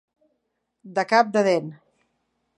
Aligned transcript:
De 0.95 1.03
cap 1.13 1.31
de 1.37 1.45
dent. 1.51 1.71